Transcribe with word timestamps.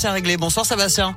C'est 0.00 0.10
réglé. 0.10 0.36
Bonsoir 0.36 0.64
Sébastien. 0.64 1.16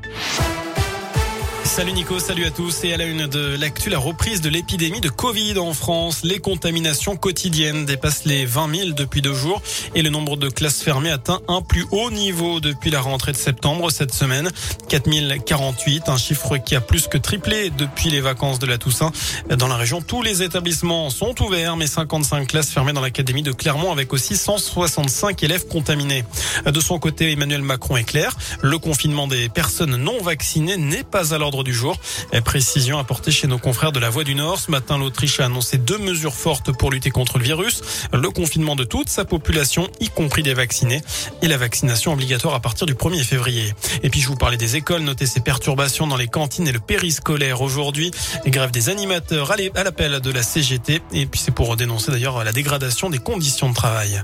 Salut 1.72 1.94
Nico, 1.94 2.20
salut 2.20 2.44
à 2.44 2.52
tous. 2.52 2.84
Et 2.84 2.94
à 2.94 2.98
la 2.98 3.06
une 3.06 3.28
de 3.28 3.56
l'actu, 3.58 3.90
la 3.90 3.98
reprise 3.98 4.42
de 4.42 4.50
l'épidémie 4.50 5.00
de 5.00 5.08
Covid 5.08 5.58
en 5.58 5.74
France. 5.74 6.20
Les 6.22 6.40
contaminations 6.40 7.16
quotidiennes 7.16 7.86
dépassent 7.86 8.26
les 8.26 8.46
20 8.46 8.76
000 8.76 8.90
depuis 8.90 9.22
deux 9.22 9.34
jours 9.34 9.62
et 9.96 10.02
le 10.02 10.10
nombre 10.10 10.36
de 10.36 10.50
classes 10.50 10.82
fermées 10.82 11.12
atteint 11.12 11.40
un 11.48 11.62
plus 11.62 11.86
haut 11.92 12.12
niveau 12.12 12.60
depuis 12.60 12.92
la 12.92 13.00
rentrée 13.00 13.32
de 13.32 13.38
septembre 13.38 13.90
cette 13.90 14.14
semaine. 14.14 14.52
4 14.90 15.10
048, 15.46 16.10
un 16.10 16.18
chiffre 16.18 16.58
qui 16.58 16.76
a 16.76 16.82
plus 16.82 17.08
que 17.08 17.18
triplé 17.18 17.70
depuis 17.70 18.10
les 18.10 18.20
vacances 18.20 18.60
de 18.60 18.66
la 18.66 18.78
Toussaint. 18.78 19.14
Dans 19.50 19.70
la 19.70 19.78
région, 19.78 20.02
tous 20.02 20.22
les 20.22 20.44
établissements 20.44 21.10
sont 21.10 21.42
ouverts, 21.42 21.78
mais 21.78 21.88
55 21.88 22.50
classes 22.50 22.70
fermées 22.70 22.92
dans 22.92 23.00
l'académie 23.00 23.44
de 23.44 23.54
Clermont 23.54 23.94
avec 23.94 24.12
aussi 24.12 24.36
165 24.36 25.42
élèves 25.42 25.68
contaminés. 25.70 26.26
De 26.66 26.80
son 26.82 27.00
côté, 27.00 27.32
Emmanuel 27.32 27.62
Macron 27.62 27.96
est 27.96 28.04
clair. 28.04 28.36
Le 28.62 28.78
confinement 28.78 29.28
des 29.28 29.48
personnes 29.48 29.96
non 29.96 30.22
vaccinées 30.22 30.76
n'est 30.76 31.04
pas 31.04 31.34
à 31.34 31.38
l'ordre 31.38 31.61
du 31.64 31.74
jour. 31.74 31.98
Précision 32.44 32.98
apportée 32.98 33.32
chez 33.32 33.48
nos 33.48 33.58
confrères 33.58 33.92
de 33.92 34.00
la 34.00 34.10
Voix 34.10 34.24
du 34.24 34.36
Nord. 34.36 34.60
Ce 34.60 34.72
matin, 34.72 34.98
l'Autriche 34.98 35.40
a 35.40 35.46
annoncé 35.46 35.78
deux 35.78 35.98
mesures 35.98 36.34
fortes 36.34 36.72
pour 36.72 36.92
lutter 36.92 37.10
contre 37.12 37.38
le 37.38 37.44
virus. 37.44 37.82
Le 38.14 38.30
confinement 38.30 38.76
de 38.76 38.84
toute 38.84 39.10
sa 39.10 39.26
population, 39.26 39.88
y 40.00 40.10
compris 40.10 40.44
des 40.44 40.54
vaccinés, 40.54 41.02
et 41.42 41.48
la 41.48 41.58
vaccination 41.58 42.14
obligatoire 42.14 42.56
à 42.56 42.60
partir 42.60 42.86
du 42.88 42.94
1er 42.94 43.24
février. 43.24 43.74
Et 44.04 44.10
puis, 44.10 44.22
je 44.22 44.28
vous 44.28 44.36
parlais 44.36 44.58
des 44.58 44.76
écoles. 44.76 45.02
Notez 45.02 45.26
ces 45.26 45.42
perturbations 45.42 46.08
dans 46.08 46.18
les 46.18 46.28
cantines 46.28 46.68
et 46.68 46.72
le 46.72 46.80
périscolaire 46.80 47.62
aujourd'hui. 47.62 48.12
Les 48.46 48.52
grèves 48.52 48.72
des 48.72 48.90
animateurs 48.90 49.52
à 49.52 49.84
l'appel 49.84 50.20
de 50.20 50.32
la 50.32 50.44
CGT. 50.44 51.02
Et 51.14 51.26
puis, 51.26 51.40
c'est 51.44 51.52
pour 51.52 51.76
dénoncer 51.76 52.12
d'ailleurs 52.12 52.44
la 52.44 52.52
dégradation 52.52 53.10
des 53.10 53.20
conditions 53.20 53.70
de 53.70 53.76
travail. 53.76 54.22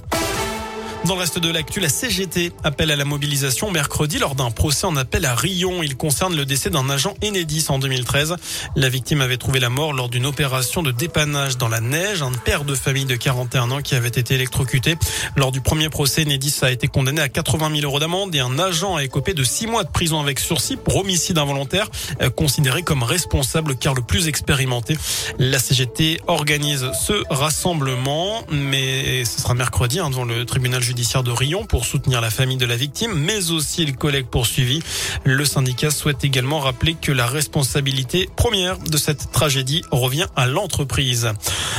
Dans 1.07 1.13
le 1.15 1.21
reste 1.21 1.39
de 1.39 1.49
l'actu, 1.49 1.79
la 1.79 1.87
CGT 1.87 2.51
appelle 2.65 2.91
à 2.91 2.97
la 2.97 3.05
mobilisation 3.05 3.71
mercredi 3.71 4.19
lors 4.19 4.35
d'un 4.35 4.51
procès 4.51 4.85
en 4.85 4.97
appel 4.97 5.23
à 5.23 5.35
Rion. 5.35 5.81
Il 5.81 5.95
concerne 5.95 6.35
le 6.35 6.43
décès 6.43 6.69
d'un 6.69 6.89
agent 6.89 7.13
Enedis 7.23 7.67
en 7.69 7.79
2013. 7.79 8.35
La 8.75 8.89
victime 8.89 9.21
avait 9.21 9.37
trouvé 9.37 9.61
la 9.61 9.69
mort 9.69 9.93
lors 9.93 10.09
d'une 10.09 10.25
opération 10.25 10.83
de 10.83 10.91
dépannage 10.91 11.57
dans 11.57 11.69
la 11.69 11.79
neige. 11.79 12.21
Un 12.23 12.33
père 12.33 12.65
de 12.65 12.75
famille 12.75 13.05
de 13.05 13.15
41 13.15 13.71
ans 13.71 13.81
qui 13.81 13.95
avait 13.95 14.09
été 14.09 14.33
électrocuté. 14.33 14.97
Lors 15.37 15.53
du 15.53 15.61
premier 15.61 15.87
procès, 15.87 16.23
Enedis 16.23 16.55
a 16.61 16.71
été 16.71 16.87
condamné 16.89 17.21
à 17.21 17.29
80 17.29 17.69
000 17.73 17.83
euros 17.83 18.01
d'amende 18.01 18.35
et 18.35 18.41
un 18.41 18.59
agent 18.59 18.97
a 18.97 19.03
écopé 19.05 19.33
de 19.33 19.45
6 19.45 19.67
mois 19.67 19.85
de 19.85 19.89
prison 19.89 20.19
avec 20.19 20.39
sursis 20.39 20.75
pour 20.75 20.97
homicide 20.97 21.37
involontaire, 21.37 21.87
euh, 22.21 22.29
considéré 22.29 22.83
comme 22.83 23.03
responsable 23.03 23.77
car 23.77 23.93
le 23.93 24.01
plus 24.01 24.27
expérimenté. 24.27 24.97
La 25.39 25.59
CGT 25.59 26.19
organise 26.27 26.85
ce 27.07 27.13
rassemblement, 27.29 28.43
mais 28.51 29.23
ce 29.23 29.39
sera 29.39 29.53
mercredi 29.53 29.99
hein, 29.99 30.09
devant 30.09 30.25
le 30.25 30.43
tribunal 30.43 30.81
judiciaire 30.81 30.96
judiciaire 30.97 31.21
de 31.21 31.29
Rion 31.29 31.63
pour 31.63 31.85
soutenir 31.85 32.21
la 32.21 32.31
famille 32.31 32.57
de 32.57 32.65
la 32.65 32.75
victime, 32.75 33.13
mais 33.13 33.51
aussi 33.51 33.85
le 33.85 33.91
collègue 33.91 34.25
poursuivi. 34.25 34.81
Le 35.25 35.45
syndicat 35.45 35.91
souhaite 35.91 36.23
également 36.23 36.59
rappeler 36.59 36.95
que 36.99 37.11
la 37.11 37.27
responsabilité 37.27 38.27
première 38.35 38.79
de 38.79 38.97
cette 38.97 39.31
tragédie 39.31 39.83
revient 39.91 40.25
à 40.35 40.47
l'entreprise. 40.47 41.29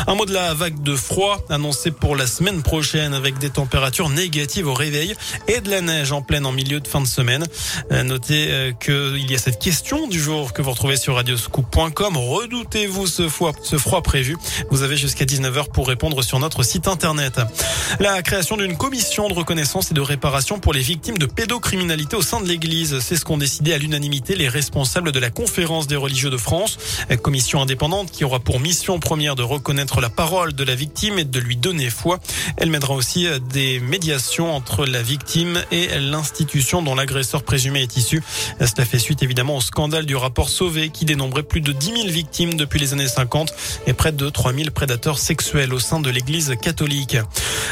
Un 0.06 0.14
mot 0.14 0.24
de 0.24 0.32
la 0.32 0.54
vague 0.54 0.84
de 0.84 0.94
froid 0.94 1.40
annoncée 1.50 1.90
pour 1.90 2.14
la 2.14 2.28
semaine 2.28 2.62
prochaine 2.62 3.12
avec 3.12 3.38
des 3.38 3.50
températures 3.50 4.08
négatives 4.08 4.68
au 4.68 4.74
réveil 4.74 5.16
et 5.48 5.60
de 5.60 5.68
la 5.68 5.80
neige 5.80 6.12
en 6.12 6.22
pleine 6.22 6.46
en 6.46 6.52
milieu 6.52 6.78
de 6.78 6.86
fin 6.86 7.00
de 7.00 7.06
semaine. 7.06 7.44
Euh, 7.90 8.04
notez 8.04 8.46
euh, 8.50 8.70
qu'il 8.70 9.28
y 9.28 9.34
a 9.34 9.38
cette 9.38 9.58
question 9.58 10.06
du 10.06 10.20
jour 10.20 10.52
que 10.52 10.62
vous 10.62 10.70
retrouvez 10.70 10.96
sur 10.96 11.16
radioscoop.com. 11.16 12.16
Redoutez-vous 12.16 13.08
ce 13.08 13.28
froid, 13.28 13.50
ce 13.64 13.78
froid 13.78 14.00
prévu 14.00 14.36
Vous 14.70 14.84
avez 14.84 14.96
jusqu'à 14.96 15.24
19h 15.24 15.72
pour 15.72 15.88
répondre 15.88 16.22
sur 16.22 16.38
notre 16.38 16.62
site 16.62 16.86
internet. 16.86 17.40
La 17.98 18.22
création 18.22 18.56
d'une 18.56 18.76
commission 18.76 18.97
de 18.98 19.32
reconnaissance 19.32 19.92
et 19.92 19.94
de 19.94 20.00
réparation 20.00 20.58
pour 20.58 20.72
les 20.72 20.80
victimes 20.80 21.18
de 21.18 21.26
pédocriminalité 21.26 22.16
au 22.16 22.22
sein 22.22 22.40
de 22.40 22.48
l'Église. 22.48 22.98
C'est 22.98 23.14
ce 23.14 23.24
qu'ont 23.24 23.38
décidé 23.38 23.72
à 23.72 23.78
l'unanimité 23.78 24.34
les 24.34 24.48
responsables 24.48 25.12
de 25.12 25.20
la 25.20 25.30
conférence 25.30 25.86
des 25.86 25.94
religieux 25.94 26.30
de 26.30 26.36
France. 26.36 26.78
Commission 27.22 27.62
indépendante 27.62 28.10
qui 28.10 28.24
aura 28.24 28.40
pour 28.40 28.58
mission 28.58 28.98
première 28.98 29.36
de 29.36 29.44
reconnaître 29.44 30.00
la 30.00 30.10
parole 30.10 30.52
de 30.52 30.64
la 30.64 30.74
victime 30.74 31.18
et 31.20 31.24
de 31.24 31.38
lui 31.38 31.56
donner 31.56 31.90
foi. 31.90 32.18
Elle 32.56 32.70
mènera 32.70 32.92
aussi 32.94 33.28
des 33.52 33.78
médiations 33.78 34.52
entre 34.52 34.84
la 34.84 35.00
victime 35.00 35.62
et 35.70 35.86
l'institution 36.00 36.82
dont 36.82 36.96
l'agresseur 36.96 37.44
présumé 37.44 37.82
est 37.82 37.96
issu. 37.96 38.20
Cela 38.60 38.84
fait 38.84 38.98
suite 38.98 39.22
évidemment 39.22 39.56
au 39.56 39.60
scandale 39.60 40.06
du 40.06 40.16
rapport 40.16 40.48
Sauvé 40.48 40.88
qui 40.88 41.04
dénombrait 41.04 41.44
plus 41.44 41.60
de 41.60 41.70
10 41.70 41.86
000 41.86 42.08
victimes 42.08 42.54
depuis 42.54 42.80
les 42.80 42.94
années 42.94 43.06
50 43.06 43.54
et 43.86 43.92
près 43.92 44.10
de 44.10 44.28
3 44.28 44.52
000 44.52 44.70
prédateurs 44.70 45.18
sexuels 45.18 45.72
au 45.72 45.78
sein 45.78 46.00
de 46.00 46.10
l'Église 46.10 46.56
catholique. 46.60 47.16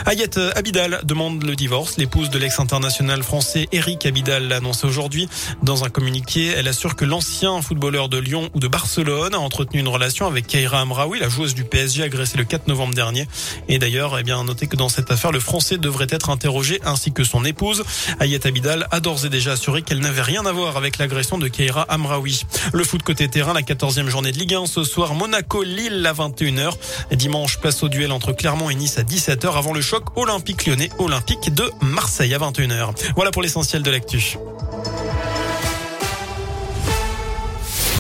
Ayette 0.07 0.39
Abidal 0.55 1.01
demande 1.17 1.45
le 1.45 1.57
divorce. 1.57 1.97
L'épouse 1.97 2.29
de 2.29 2.39
l'ex-international 2.39 3.23
français 3.23 3.69
Eric 3.73 4.05
Abidal 4.05 4.49
l'a 4.49 4.57
annoncé 4.57 4.87
aujourd'hui. 4.87 5.31
Dans 5.63 5.83
un 5.83 5.89
communiqué, 5.89 6.49
elle 6.55 6.69
assure 6.69 6.95
que 6.95 7.07
l'ancien 7.07 7.63
footballeur 7.63 8.11
de 8.11 8.19
Lyon 8.19 8.51
ou 8.53 8.61
de 8.61 8.69
Barcelone 8.69 9.35
a 9.35 9.39
entretenu 9.39 9.81
une 9.81 9.89
relation 9.89 10.27
avec 10.27 10.47
Keira 10.47 10.83
Amraoui, 10.83 11.19
la 11.19 11.31
joueuse 11.31 11.55
du 11.55 11.65
PSG 11.65 12.03
agressée 12.03 12.37
le 12.37 12.45
4 12.45 12.69
novembre 12.69 12.93
dernier. 12.93 13.27
Et 13.67 13.79
d'ailleurs, 13.79 14.19
eh 14.19 14.25
bien, 14.25 14.45
notez 14.45 14.67
que 14.67 14.77
dans 14.77 14.91
cette 14.91 15.11
affaire, 15.11 15.33
le 15.33 15.41
français 15.41 15.79
devrait 15.79 16.07
être 16.11 16.29
interrogé 16.29 16.83
ainsi 16.85 17.13
que 17.13 17.25
son 17.25 17.47
épouse. 17.47 17.83
Ayet 18.21 18.47
Abidal 18.47 18.87
a 18.91 19.01
d'ores 19.01 19.25
et 19.25 19.31
déjà 19.31 19.53
assuré 19.53 19.81
qu'elle 19.81 20.01
n'avait 20.01 20.21
rien 20.21 20.45
à 20.45 20.53
voir 20.53 20.77
avec 20.77 20.99
l'agression 20.99 21.39
de 21.39 21.49
Keira 21.49 21.87
Amraoui. 21.89 22.43
Le 22.75 22.85
foot 22.85 23.03
côté 23.03 23.27
terrain, 23.29 23.55
la 23.55 23.63
14e 23.63 24.09
journée 24.09 24.33
de 24.33 24.39
Ligue 24.39 24.53
1 24.53 24.67
ce 24.67 24.85
soir, 24.85 25.15
Monaco-Lille 25.15 26.05
à 26.05 26.13
21h. 26.13 26.75
Dimanche, 27.13 27.59
place 27.59 27.83
au 27.83 27.89
duel 27.89 28.13
entre 28.13 28.35
Clermont 28.35 28.69
et 28.69 28.75
Nice 28.75 28.99
à 28.99 29.03
17h 29.03 29.57
avant 29.57 29.73
le 29.73 29.81
choc 29.81 30.15
olympique 30.19 30.67
lyonnais 30.67 30.91
olympique 31.07 31.55
de 31.55 31.71
Marseille 31.81 32.35
à 32.35 32.39
21h. 32.39 33.13
Voilà 33.15 33.31
pour 33.31 33.43
l'essentiel 33.43 33.83
de 33.83 33.91
l'actu. 33.91 34.37